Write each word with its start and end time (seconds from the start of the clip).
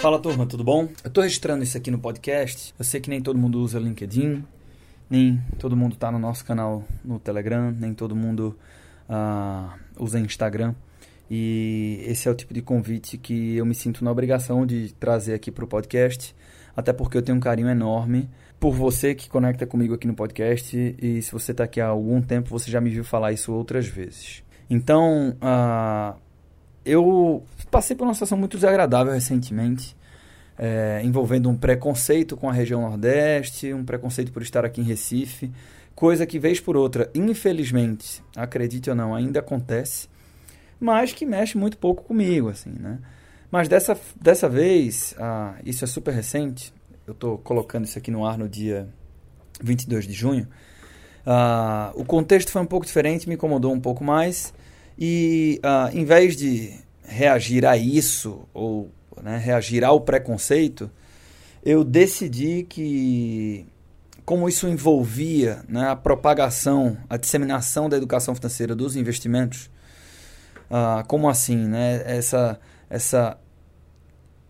Fala 0.00 0.18
turma, 0.18 0.46
tudo 0.46 0.64
bom? 0.64 0.88
Eu 1.04 1.08
estou 1.08 1.22
registrando 1.22 1.62
isso 1.62 1.76
aqui 1.76 1.90
no 1.90 1.98
podcast. 1.98 2.74
Eu 2.78 2.84
sei 2.86 3.02
que 3.02 3.10
nem 3.10 3.20
todo 3.20 3.38
mundo 3.38 3.60
usa 3.60 3.78
LinkedIn, 3.78 4.42
nem 5.10 5.38
todo 5.58 5.76
mundo 5.76 5.92
está 5.92 6.10
no 6.10 6.18
nosso 6.18 6.42
canal 6.42 6.84
no 7.04 7.18
Telegram, 7.18 7.70
nem 7.70 7.92
todo 7.92 8.16
mundo 8.16 8.56
uh, 9.06 9.78
usa 10.02 10.18
Instagram. 10.18 10.74
E 11.30 12.02
esse 12.06 12.26
é 12.26 12.30
o 12.30 12.34
tipo 12.34 12.54
de 12.54 12.62
convite 12.62 13.18
que 13.18 13.56
eu 13.56 13.66
me 13.66 13.74
sinto 13.74 14.02
na 14.02 14.10
obrigação 14.10 14.64
de 14.64 14.90
trazer 14.94 15.34
aqui 15.34 15.50
para 15.50 15.66
o 15.66 15.68
podcast, 15.68 16.34
até 16.74 16.94
porque 16.94 17.18
eu 17.18 17.22
tenho 17.22 17.36
um 17.36 17.40
carinho 17.40 17.68
enorme 17.68 18.26
por 18.58 18.72
você 18.72 19.14
que 19.14 19.28
conecta 19.28 19.66
comigo 19.66 19.92
aqui 19.92 20.06
no 20.06 20.14
podcast. 20.14 20.96
E 20.98 21.20
se 21.20 21.30
você 21.30 21.52
está 21.52 21.64
aqui 21.64 21.78
há 21.78 21.88
algum 21.88 22.22
tempo, 22.22 22.48
você 22.48 22.70
já 22.70 22.80
me 22.80 22.88
viu 22.88 23.04
falar 23.04 23.32
isso 23.32 23.52
outras 23.52 23.86
vezes. 23.86 24.42
Então, 24.70 25.36
uh, 25.42 26.18
eu 26.84 27.44
passei 27.70 27.94
por 27.94 28.04
uma 28.04 28.14
situação 28.14 28.38
muito 28.38 28.56
desagradável 28.56 29.12
recentemente, 29.12 29.96
é, 30.58 31.00
envolvendo 31.04 31.48
um 31.48 31.56
preconceito 31.56 32.36
com 32.36 32.48
a 32.48 32.52
região 32.52 32.82
Nordeste, 32.82 33.72
um 33.72 33.84
preconceito 33.84 34.32
por 34.32 34.42
estar 34.42 34.64
aqui 34.64 34.80
em 34.80 34.84
Recife, 34.84 35.50
coisa 35.94 36.26
que, 36.26 36.38
vez 36.38 36.60
por 36.60 36.76
outra, 36.76 37.10
infelizmente, 37.14 38.22
acredite 38.36 38.90
ou 38.90 38.96
não, 38.96 39.14
ainda 39.14 39.40
acontece, 39.40 40.08
mas 40.78 41.12
que 41.12 41.26
mexe 41.26 41.56
muito 41.56 41.78
pouco 41.78 42.04
comigo, 42.04 42.48
assim, 42.48 42.70
né? 42.70 42.98
Mas 43.50 43.68
dessa, 43.68 43.98
dessa 44.20 44.48
vez, 44.48 45.14
ah, 45.18 45.54
isso 45.64 45.84
é 45.84 45.86
super 45.86 46.14
recente, 46.14 46.72
eu 47.06 47.12
estou 47.12 47.38
colocando 47.38 47.84
isso 47.84 47.98
aqui 47.98 48.10
no 48.10 48.24
ar 48.24 48.38
no 48.38 48.48
dia 48.48 48.88
22 49.62 50.06
de 50.06 50.12
junho, 50.12 50.46
ah, 51.26 51.90
o 51.94 52.04
contexto 52.04 52.50
foi 52.50 52.62
um 52.62 52.66
pouco 52.66 52.86
diferente, 52.86 53.28
me 53.28 53.34
incomodou 53.34 53.72
um 53.72 53.80
pouco 53.80 54.04
mais, 54.04 54.54
e 55.00 55.58
uh, 55.64 55.96
em 55.96 56.04
vez 56.04 56.36
de 56.36 56.74
reagir 57.02 57.64
a 57.64 57.76
isso, 57.76 58.46
ou 58.52 58.90
né, 59.22 59.38
reagir 59.38 59.82
ao 59.82 60.02
preconceito, 60.02 60.90
eu 61.64 61.82
decidi 61.82 62.64
que, 62.64 63.66
como 64.26 64.46
isso 64.46 64.68
envolvia 64.68 65.64
né, 65.66 65.88
a 65.88 65.96
propagação, 65.96 66.98
a 67.08 67.16
disseminação 67.16 67.88
da 67.88 67.96
educação 67.96 68.34
financeira 68.34 68.74
dos 68.74 68.94
investimentos, 68.94 69.70
uh, 70.70 71.06
como 71.06 71.30
assim, 71.30 71.56
né, 71.56 72.02
essa, 72.04 72.60
essa 72.90 73.38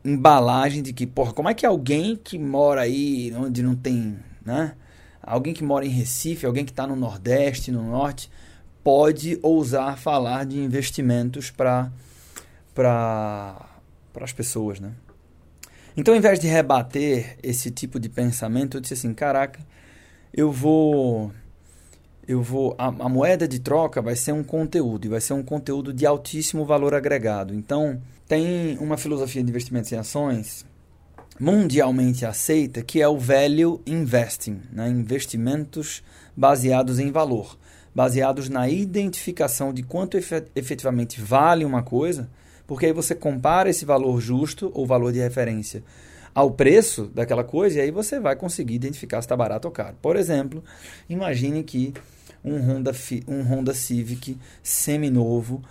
embalagem 0.04 0.82
de 0.82 0.92
que, 0.92 1.06
porra, 1.06 1.32
como 1.32 1.48
é 1.48 1.54
que 1.54 1.64
alguém 1.64 2.16
que 2.16 2.38
mora 2.38 2.82
aí 2.82 3.32
onde 3.36 3.62
não 3.62 3.76
tem, 3.76 4.18
né, 4.44 4.74
alguém 5.22 5.54
que 5.54 5.62
mora 5.62 5.86
em 5.86 5.90
Recife, 5.90 6.44
alguém 6.44 6.64
que 6.64 6.72
está 6.72 6.86
no 6.86 6.96
Nordeste, 6.96 7.70
no 7.70 7.82
Norte, 7.82 8.30
pode 8.82 9.38
ousar 9.42 9.98
falar 9.98 10.44
de 10.44 10.58
investimentos 10.58 11.50
para 11.50 11.90
as 14.20 14.32
pessoas, 14.32 14.80
né? 14.80 14.92
Então, 15.96 16.14
ao 16.14 16.18
invés 16.18 16.38
de 16.38 16.46
rebater 16.46 17.36
esse 17.42 17.70
tipo 17.70 17.98
de 17.98 18.08
pensamento, 18.08 18.76
eu 18.76 18.80
disse 18.80 18.94
assim, 18.94 19.12
caraca, 19.12 19.60
eu 20.32 20.50
vou 20.50 21.32
eu 22.28 22.40
vou 22.42 22.76
a, 22.78 22.86
a, 22.86 23.08
moeda 23.08 23.48
de 23.48 23.58
troca 23.58 24.00
vai 24.00 24.14
ser 24.14 24.30
um 24.30 24.44
conteúdo 24.44 25.04
e 25.04 25.08
vai 25.08 25.20
ser 25.20 25.32
um 25.32 25.42
conteúdo 25.42 25.92
de 25.92 26.06
altíssimo 26.06 26.64
valor 26.64 26.94
agregado. 26.94 27.52
Então, 27.52 28.00
tem 28.28 28.78
uma 28.78 28.96
filosofia 28.96 29.42
de 29.42 29.50
investimentos 29.50 29.90
em 29.90 29.96
ações 29.96 30.64
mundialmente 31.40 32.24
aceita 32.24 32.82
que 32.82 33.00
é 33.00 33.08
o 33.08 33.18
value 33.18 33.80
investing, 33.86 34.60
né? 34.70 34.88
investimentos 34.88 36.02
baseados 36.36 36.98
em 36.98 37.10
valor 37.10 37.58
baseados 37.94 38.48
na 38.48 38.68
identificação 38.68 39.72
de 39.72 39.82
quanto 39.82 40.16
efetivamente 40.54 41.20
vale 41.20 41.64
uma 41.64 41.82
coisa, 41.82 42.28
porque 42.66 42.86
aí 42.86 42.92
você 42.92 43.14
compara 43.14 43.68
esse 43.68 43.84
valor 43.84 44.20
justo 44.20 44.70
ou 44.74 44.86
valor 44.86 45.12
de 45.12 45.18
referência 45.18 45.82
ao 46.34 46.50
preço 46.50 47.10
daquela 47.14 47.42
coisa 47.42 47.78
e 47.78 47.82
aí 47.82 47.90
você 47.90 48.20
vai 48.20 48.36
conseguir 48.36 48.74
identificar 48.74 49.20
se 49.20 49.26
está 49.26 49.36
barato 49.36 49.66
ou 49.66 49.72
caro. 49.72 49.96
Por 50.00 50.16
exemplo, 50.16 50.62
imagine 51.08 51.62
que 51.62 51.92
um 52.44 52.58
Honda, 52.58 52.92
um 53.26 53.42
Honda 53.42 53.74
Civic 53.74 54.38
seminovo, 54.62 55.62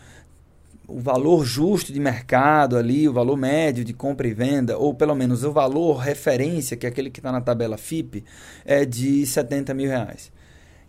o 0.88 1.00
valor 1.00 1.46
justo 1.46 1.94
de 1.94 2.00
mercado 2.00 2.75
ali, 2.75 3.08
o 3.08 3.13
valor 3.13 3.38
médio 3.38 3.85
de 3.85 3.94
compra 3.94 4.28
e 4.28 4.34
venda, 4.34 4.78
ou 4.78 4.94
pelo 4.94 5.16
menos 5.16 5.44
o 5.44 5.52
valor 5.52 5.97
referência, 5.97 6.75
que 6.75 6.85
é 6.85 6.90
aquele 6.90 7.09
que 7.09 7.19
está 7.19 7.31
na 7.31 7.41
tabela 7.41 7.78
FIP, 7.78 8.24
é 8.66 8.85
de 8.85 9.25
70 9.25 9.74
mil 9.74 9.88
reais. 9.88 10.31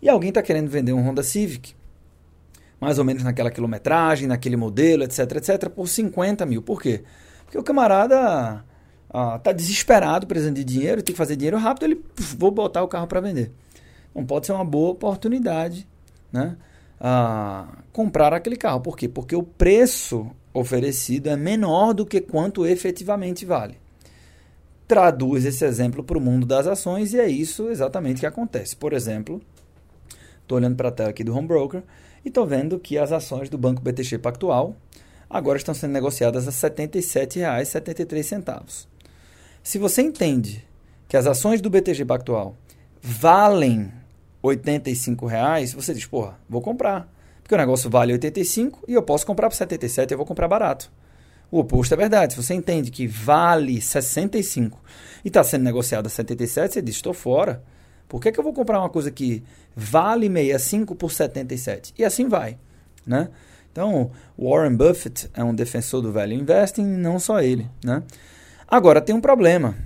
E 0.01 0.09
alguém 0.09 0.29
está 0.29 0.41
querendo 0.41 0.69
vender 0.69 0.93
um 0.93 1.07
Honda 1.07 1.21
Civic, 1.21 1.75
mais 2.79 2.97
ou 2.97 3.05
menos 3.05 3.23
naquela 3.23 3.51
quilometragem, 3.51 4.27
naquele 4.27 4.57
modelo, 4.57 5.03
etc, 5.03 5.19
etc, 5.35 5.69
por 5.69 5.87
50 5.87 6.45
mil. 6.45 6.61
Por 6.61 6.81
quê? 6.81 7.03
Porque 7.43 7.57
o 7.57 7.63
camarada 7.63 8.65
está 9.05 9.49
ah, 9.49 9.53
desesperado, 9.53 10.25
precisando 10.25 10.55
de 10.55 10.63
dinheiro, 10.63 11.03
tem 11.03 11.13
que 11.13 11.17
fazer 11.17 11.35
dinheiro 11.35 11.57
rápido, 11.57 11.83
ele 11.83 12.01
vou 12.37 12.49
botar 12.49 12.81
o 12.81 12.87
carro 12.87 13.07
para 13.07 13.19
vender. 13.19 13.51
Não 14.15 14.25
pode 14.25 14.45
ser 14.45 14.53
uma 14.53 14.65
boa 14.65 14.91
oportunidade, 14.91 15.87
né? 16.31 16.57
Comprar 17.91 18.33
aquele 18.33 18.55
carro. 18.55 18.81
Por 18.81 18.97
quê? 18.97 19.07
Porque 19.07 19.35
o 19.35 19.43
preço 19.43 20.31
oferecido 20.53 21.29
é 21.29 21.35
menor 21.35 21.93
do 21.93 22.05
que 22.05 22.21
quanto 22.21 22.65
efetivamente 22.65 23.45
vale. 23.45 23.77
Traduz 24.87 25.45
esse 25.45 25.65
exemplo 25.65 26.03
para 26.03 26.17
o 26.17 26.21
mundo 26.21 26.45
das 26.45 26.67
ações 26.67 27.13
e 27.13 27.19
é 27.19 27.27
isso 27.27 27.69
exatamente 27.69 28.19
que 28.19 28.25
acontece. 28.25 28.75
Por 28.75 28.93
exemplo, 28.93 29.41
Estou 30.41 30.57
olhando 30.57 30.75
para 30.75 30.89
a 30.89 30.91
tela 30.91 31.09
aqui 31.09 31.23
do 31.23 31.35
Home 31.35 31.47
Broker 31.47 31.83
e 32.23 32.27
estou 32.27 32.45
vendo 32.45 32.79
que 32.79 32.97
as 32.97 33.11
ações 33.11 33.49
do 33.49 33.57
Banco 33.57 33.81
BTG 33.81 34.17
Pactual 34.17 34.75
agora 35.29 35.57
estão 35.57 35.73
sendo 35.73 35.91
negociadas 35.91 36.47
a 36.47 36.67
R$ 36.67 36.75
77,73. 36.75 38.87
Se 39.63 39.77
você 39.77 40.01
entende 40.01 40.65
que 41.07 41.15
as 41.15 41.27
ações 41.27 41.61
do 41.61 41.69
BTG 41.69 42.03
Pactual 42.05 42.55
valem 43.01 43.91
85 44.41 45.25
reais, 45.25 45.73
você 45.73 45.93
diz, 45.93 46.05
porra, 46.05 46.39
vou 46.49 46.61
comprar. 46.61 47.11
Porque 47.41 47.55
o 47.55 47.57
negócio 47.57 47.89
vale 47.89 48.13
85 48.13 48.83
e 48.87 48.93
eu 48.93 49.03
posso 49.03 49.25
comprar 49.25 49.49
por 49.49 49.55
77 49.55 50.11
e 50.11 50.13
eu 50.13 50.17
vou 50.17 50.25
comprar 50.25 50.47
barato. 50.47 50.91
O 51.51 51.59
oposto 51.59 51.93
é 51.93 51.97
verdade. 51.97 52.33
Se 52.33 52.41
você 52.41 52.53
entende 52.53 52.91
que 52.91 53.05
vale 53.05 53.81
65 53.81 54.79
e 55.23 55.27
está 55.27 55.43
sendo 55.43 55.63
negociado 55.63 56.07
a 56.07 56.09
77, 56.09 56.73
você 56.73 56.81
diz, 56.81 56.95
estou 56.95 57.13
fora. 57.13 57.61
Por 58.11 58.19
que, 58.19 58.29
que 58.29 58.37
eu 58.37 58.43
vou 58.43 58.51
comprar 58.51 58.77
uma 58.77 58.89
coisa 58.89 59.09
que 59.09 59.41
vale 59.73 60.27
65 60.27 60.95
por 60.95 61.13
77? 61.13 61.93
E 61.97 62.03
assim 62.03 62.27
vai, 62.27 62.57
né? 63.07 63.29
Então, 63.71 64.11
Warren 64.37 64.75
Buffett 64.75 65.29
é 65.33 65.41
um 65.41 65.55
defensor 65.55 66.01
do 66.01 66.11
value 66.11 66.33
investing, 66.33 66.83
não 66.83 67.17
só 67.17 67.39
ele, 67.39 67.69
né? 67.81 68.03
Agora, 68.67 68.99
tem 68.99 69.15
um 69.15 69.21
problema. 69.21 69.77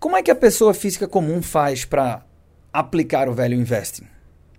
Como 0.00 0.16
é 0.16 0.22
que 0.22 0.30
a 0.30 0.34
pessoa 0.34 0.72
física 0.72 1.06
comum 1.06 1.42
faz 1.42 1.84
para 1.84 2.24
aplicar 2.72 3.28
o 3.28 3.34
value 3.34 3.60
investing? 3.60 4.06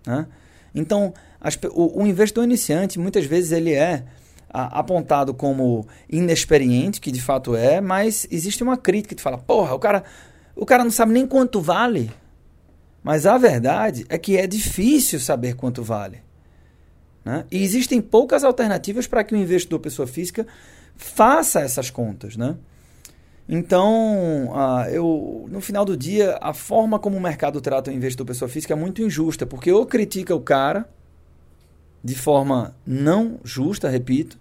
Né? 0.06 0.28
Então, 0.76 1.12
as, 1.42 1.58
o, 1.72 2.04
o, 2.04 2.06
investidor 2.06 2.44
iniciante, 2.44 3.00
muitas 3.00 3.26
vezes, 3.26 3.52
ele 3.52 3.74
é 3.74 4.04
apontado 4.48 5.34
como 5.34 5.88
inexperiente, 6.08 7.02
que 7.02 7.12
de 7.12 7.20
fato 7.20 7.56
é, 7.56 7.82
mas 7.82 8.28
existe 8.30 8.62
uma 8.62 8.78
crítica 8.78 9.16
que 9.16 9.22
fala, 9.24 9.40
porra, 9.40 9.74
o 9.74 9.80
cara, 9.80 10.04
o 10.56 10.68
cara 10.68 10.84
não 10.84 10.92
sabe 10.92 11.14
nem 11.14 11.26
quanto 11.26 11.60
vale. 11.60 12.12
Mas 13.04 13.26
a 13.26 13.38
verdade 13.38 14.06
é 14.08 14.18
que 14.18 14.38
é 14.38 14.48
difícil 14.48 15.20
saber 15.20 15.56
quanto 15.56 15.84
vale. 15.84 16.22
Né? 17.26 17.46
E 17.52 17.62
existem 17.62 18.02
poucas 18.02 18.44
alternativas 18.44 19.08
para 19.08 19.24
que 19.24 19.36
o 19.36 19.38
investidor 19.38 19.80
pessoa 19.80 20.08
física 20.08 20.48
faça 20.96 21.60
essas 21.60 21.90
contas. 21.90 22.38
Né? 22.38 22.56
Então, 23.48 24.50
uh, 24.52 24.90
eu, 24.90 25.46
no 25.50 25.60
final 25.60 25.84
do 25.84 25.98
dia, 25.98 26.38
a 26.42 26.54
forma 26.54 26.98
como 26.98 27.18
o 27.18 27.22
mercado 27.22 27.60
trata 27.60 27.92
o 27.92 27.94
investidor 27.94 28.26
pessoa 28.26 28.48
física 28.48 28.74
é 28.74 28.78
muito 28.78 29.02
injusta, 29.02 29.46
porque 29.46 29.72
ou 29.72 29.86
critica 29.86 30.34
o 30.34 30.42
cara 30.42 30.88
de 32.02 32.16
forma 32.16 32.76
não 32.86 33.40
justa, 33.44 33.90
repito, 33.90 34.38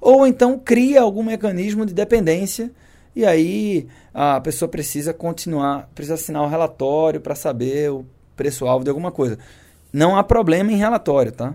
ou 0.00 0.26
então 0.26 0.58
cria 0.58 1.00
algum 1.00 1.22
mecanismo 1.22 1.84
de 1.84 1.92
dependência 1.92 2.70
e 3.14 3.24
aí 3.24 3.86
a 4.12 4.40
pessoa 4.40 4.68
precisa 4.68 5.14
continuar, 5.14 5.88
precisa 5.94 6.14
assinar 6.14 6.42
o 6.42 6.48
relatório 6.48 7.20
para 7.20 7.34
saber 7.34 7.90
o 7.90 8.04
preço-alvo 8.34 8.84
de 8.84 8.90
alguma 8.90 9.12
coisa. 9.12 9.38
Não 9.92 10.16
há 10.16 10.24
problema 10.24 10.72
em 10.72 10.76
relatório, 10.76 11.30
tá? 11.30 11.54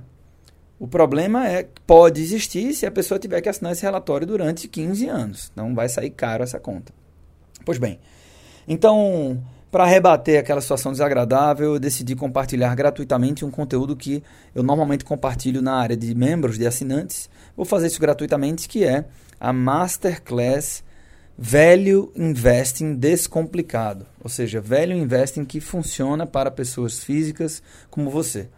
O 0.80 0.88
problema 0.88 1.46
é 1.46 1.64
que 1.64 1.82
pode 1.86 2.22
existir 2.22 2.74
se 2.74 2.86
a 2.86 2.92
pessoa 2.92 3.20
tiver 3.20 3.42
que 3.42 3.50
assinar 3.50 3.74
esse 3.74 3.82
relatório 3.82 4.26
durante 4.26 4.68
15 4.68 5.08
anos. 5.08 5.50
Então 5.52 5.76
vai 5.76 5.90
sair 5.90 6.10
caro 6.10 6.42
essa 6.42 6.58
conta. 6.58 6.94
Pois 7.66 7.78
bem, 7.78 8.00
então, 8.66 9.44
para 9.70 9.86
rebater 9.86 10.40
aquela 10.40 10.62
situação 10.62 10.94
desagradável, 10.94 11.74
eu 11.74 11.80
decidi 11.80 12.16
compartilhar 12.16 12.74
gratuitamente 12.76 13.44
um 13.44 13.52
conteúdo 13.52 13.96
que 13.96 14.24
eu 14.56 14.64
normalmente 14.64 15.04
compartilho 15.04 15.62
na 15.62 15.76
área 15.76 15.98
de 15.98 16.16
membros, 16.16 16.58
de 16.58 16.66
assinantes. 16.66 17.30
Vou 17.58 17.66
fazer 17.66 17.88
isso 17.88 18.00
gratuitamente, 18.00 18.70
que 18.70 18.86
é 18.86 19.04
a 19.38 19.52
Masterclass 19.52 20.84
Velho 21.42 22.12
investing 22.18 22.96
descomplicado, 22.96 24.06
ou 24.22 24.30
seja, 24.30 24.60
velho 24.60 24.94
investing 24.94 25.46
que 25.46 25.62
funciona 25.62 26.28
para 26.28 26.52
pessoas 26.52 27.02
físicas 27.02 27.64
como 27.90 28.10
você. 28.10 28.50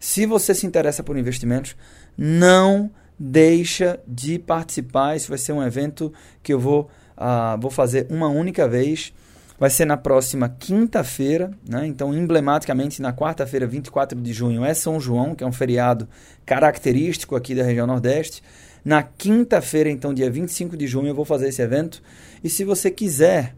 Se 0.00 0.26
você 0.26 0.52
se 0.52 0.66
interessa 0.66 1.04
por 1.04 1.16
investimentos, 1.16 1.76
não 2.18 2.90
deixa 3.16 4.00
de 4.08 4.40
participar. 4.40 5.14
Isso 5.14 5.28
vai 5.28 5.38
ser 5.38 5.52
um 5.52 5.62
evento 5.62 6.12
que 6.42 6.52
eu 6.52 6.58
vou 6.58 6.90
uh, 7.16 7.60
vou 7.60 7.70
fazer 7.70 8.08
uma 8.10 8.28
única 8.28 8.66
vez. 8.66 9.12
Vai 9.56 9.70
ser 9.70 9.84
na 9.84 9.96
próxima 9.96 10.48
quinta-feira, 10.48 11.52
né? 11.66 11.86
Então, 11.86 12.12
emblematicamente, 12.12 13.00
na 13.00 13.12
quarta-feira, 13.12 13.68
24 13.68 14.20
de 14.20 14.32
junho, 14.32 14.64
é 14.64 14.74
São 14.74 15.00
João, 15.00 15.32
que 15.32 15.44
é 15.44 15.46
um 15.46 15.52
feriado 15.52 16.08
característico 16.44 17.36
aqui 17.36 17.54
da 17.54 17.62
região 17.62 17.86
Nordeste. 17.86 18.42
Na 18.86 19.02
quinta-feira, 19.02 19.90
então, 19.90 20.14
dia 20.14 20.30
25 20.30 20.76
de 20.76 20.86
junho, 20.86 21.08
eu 21.08 21.14
vou 21.14 21.24
fazer 21.24 21.48
esse 21.48 21.60
evento. 21.60 22.00
E 22.44 22.48
se 22.48 22.62
você 22.62 22.88
quiser 22.88 23.52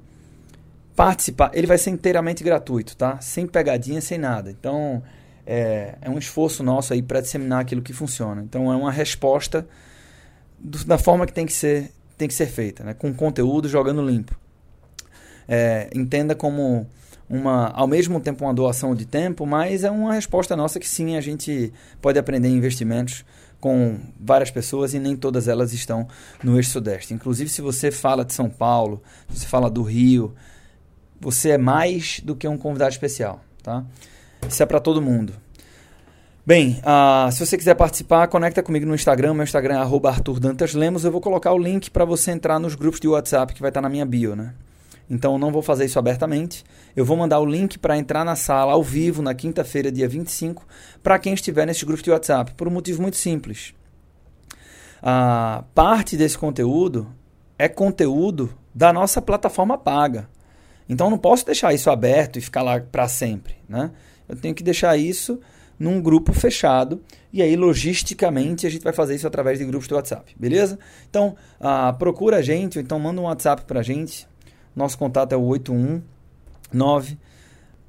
participar, 0.97 1.51
ele 1.53 1.67
vai 1.67 1.77
ser 1.77 1.91
inteiramente 1.91 2.43
gratuito, 2.43 2.97
tá? 2.97 3.21
Sem 3.21 3.47
pegadinha, 3.47 4.01
sem 4.01 4.17
nada. 4.17 4.51
Então, 4.51 5.03
é, 5.47 5.97
é 6.01 6.09
um 6.09 6.17
esforço 6.17 6.63
nosso 6.63 6.95
aí 6.95 7.03
para 7.03 7.21
disseminar 7.21 7.61
aquilo 7.61 7.83
que 7.83 7.93
funciona. 7.93 8.43
Então, 8.43 8.73
é 8.73 8.77
uma 8.77 8.91
resposta 8.91 9.69
do, 10.59 10.83
da 10.87 10.97
forma 10.97 11.27
que 11.27 11.33
tem 11.35 11.45
que 11.45 11.53
ser, 11.53 11.93
tem 12.17 12.27
que 12.27 12.33
ser 12.33 12.47
feita, 12.47 12.83
né? 12.83 12.95
Com 12.95 13.13
conteúdo, 13.13 13.69
jogando 13.69 14.01
limpo 14.01 14.35
é, 15.49 15.89
entenda 15.95 16.35
como 16.35 16.87
uma, 17.29 17.69
ao 17.69 17.87
mesmo 17.87 18.21
tempo 18.21 18.45
uma 18.45 18.55
doação 18.55 18.95
de 18.95 19.05
tempo, 19.05 19.45
mas 19.45 19.85
é 19.85 19.91
uma 19.91 20.15
resposta 20.15 20.57
nossa 20.57 20.81
que 20.81 20.89
sim, 20.89 21.17
a 21.17 21.21
gente 21.21 21.73
pode 22.01 22.19
aprender 22.19 22.49
investimentos 22.49 23.25
com 23.61 23.99
várias 24.19 24.51
pessoas 24.51 24.95
e 24.95 24.99
nem 24.99 25.17
todas 25.17 25.49
elas 25.49 25.73
estão 25.73 26.07
no 26.43 26.57
eixo 26.57 26.71
sudeste. 26.71 27.13
Inclusive, 27.13 27.51
se 27.51 27.61
você 27.61 27.91
fala 27.91 28.25
de 28.25 28.33
São 28.33 28.49
Paulo, 28.49 29.03
se 29.29 29.41
você 29.41 29.47
fala 29.47 29.69
do 29.69 29.83
Rio, 29.83 30.35
você 31.21 31.51
é 31.51 31.59
mais 31.59 32.21
do 32.21 32.37
que 32.37 32.47
um 32.47 32.57
convidado 32.57 32.93
especial, 32.93 33.41
tá? 33.63 33.85
Isso 34.49 34.63
é 34.63 34.67
para 34.67 34.81
todo 34.81 35.03
mundo. 35.03 35.33
Bem, 36.47 36.81
uh, 36.81 37.31
se 37.31 37.45
você 37.45 37.59
quiser 37.59 37.75
participar, 37.75 38.27
conecta 38.29 38.63
comigo 38.63 38.87
no 38.87 38.95
Instagram. 38.95 39.35
Meu 39.35 39.45
Instagram 39.45 39.75
é 39.75 39.85
Lemos. 40.75 41.05
Eu 41.05 41.13
vou 41.13 41.21
colocar 41.21 41.53
o 41.53 41.59
link 41.59 41.91
para 41.91 42.07
você 42.07 42.31
entrar 42.31 42.59
nos 42.59 42.75
grupos 42.75 43.01
de 43.01 43.07
WhatsApp 43.07 43.53
que 43.53 43.61
vai 43.61 43.69
estar 43.69 43.83
na 43.83 43.89
minha 43.91 44.07
bio, 44.07 44.35
né? 44.35 44.55
Então 45.11 45.35
eu 45.35 45.39
não 45.39 45.51
vou 45.51 45.63
fazer 45.63 45.87
isso 45.87 45.99
abertamente. 45.99 46.65
Eu 46.95 47.05
vou 47.05 47.17
mandar 47.17 47.41
o 47.41 47.47
link 47.47 47.79
para 47.79 47.97
entrar 47.97 48.25
na 48.25 48.37
sala 48.37 48.73
ao 48.73 48.83
vivo 48.83 49.23
na 49.23 49.35
quinta-feira, 49.35 49.91
dia 49.91 50.09
25, 50.09 50.67
para 51.03 51.19
quem 51.19 51.33
estiver 51.33 51.67
nesse 51.67 51.85
grupo 51.85 52.03
de 52.03 52.11
WhatsApp, 52.11 52.53
por 52.55 52.69
um 52.69 52.71
motivo 52.71 53.01
muito 53.01 53.17
simples. 53.17 53.73
A 55.03 55.65
parte 55.75 56.17
desse 56.17 56.37
conteúdo 56.37 57.09
é 57.59 57.69
conteúdo 57.69 58.53
da 58.75 58.93
nossa 58.93 59.23
plataforma 59.23 59.79
paga. 59.79 60.29
Então 60.89 61.07
eu 61.07 61.11
não 61.11 61.19
posso 61.19 61.45
deixar 61.45 61.73
isso 61.73 61.91
aberto 61.91 62.39
e 62.39 62.41
ficar 62.41 62.63
lá 62.63 62.81
para 62.81 63.09
sempre, 63.09 63.57
né? 63.69 63.91
Eu 64.29 64.37
tenho 64.37 64.55
que 64.55 64.63
deixar 64.63 64.97
isso 64.97 65.41
num 65.79 66.03
grupo 66.03 66.33
fechado 66.33 67.01
e 67.33 67.41
aí 67.41 67.55
logisticamente 67.55 68.67
a 68.67 68.71
gente 68.71 68.83
vai 68.83 68.93
fazer 68.93 69.15
isso 69.15 69.27
através 69.27 69.59
de 69.59 69.65
grupos 69.65 69.87
de 69.87 69.95
WhatsApp, 69.95 70.35
beleza? 70.37 70.79
Então 71.09 71.37
uh, 71.61 71.97
procura 71.99 72.39
a 72.39 72.43
gente 72.43 72.79
ou 72.79 72.83
então 72.83 72.99
manda 72.99 73.21
um 73.21 73.25
WhatsApp 73.25 73.65
para 73.65 73.81
a 73.81 73.83
gente 73.83 74.27
nosso 74.79 74.97
contato 74.97 75.33
é 75.33 75.37
o 75.37 75.43
819 75.43 77.19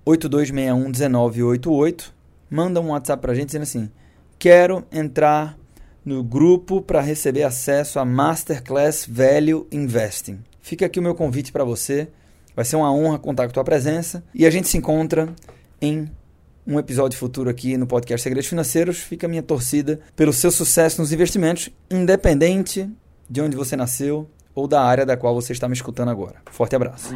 8261 0.05 0.89
1988. 0.89 2.13
Manda 2.49 2.81
um 2.81 2.89
WhatsApp 2.89 3.21
pra 3.21 3.35
gente 3.35 3.47
dizendo 3.47 3.63
assim: 3.63 3.89
"Quero 4.37 4.83
entrar 4.91 5.57
no 6.03 6.23
grupo 6.23 6.81
para 6.81 6.99
receber 6.99 7.43
acesso 7.43 7.99
à 7.99 8.05
Masterclass 8.05 9.05
Value 9.07 9.67
Investing". 9.71 10.39
Fica 10.59 10.85
aqui 10.85 10.99
o 10.99 11.03
meu 11.03 11.15
convite 11.15 11.51
para 11.51 11.63
você. 11.63 12.09
Vai 12.55 12.65
ser 12.65 12.75
uma 12.75 12.91
honra 12.91 13.19
contar 13.19 13.43
com 13.43 13.51
a 13.51 13.53
tua 13.53 13.63
presença 13.63 14.23
e 14.33 14.45
a 14.45 14.49
gente 14.49 14.67
se 14.67 14.77
encontra 14.77 15.33
em 15.81 16.09
um 16.67 16.77
episódio 16.77 17.17
futuro 17.17 17.49
aqui 17.49 17.77
no 17.77 17.87
podcast 17.87 18.21
Segredos 18.23 18.49
Financeiros. 18.49 18.97
Fica 18.97 19.27
a 19.27 19.29
minha 19.29 19.41
torcida 19.41 19.99
pelo 20.15 20.33
seu 20.33 20.51
sucesso 20.51 21.01
nos 21.01 21.11
investimentos, 21.11 21.69
independente 21.89 22.89
de 23.29 23.41
onde 23.41 23.55
você 23.55 23.75
nasceu, 23.75 24.29
ou 24.53 24.67
da 24.67 24.81
área 24.81 25.05
da 25.05 25.15
qual 25.17 25.33
você 25.33 25.53
está 25.53 25.67
me 25.67 25.73
escutando 25.73 26.09
agora. 26.09 26.35
Forte 26.51 26.75
abraço. 26.75 27.15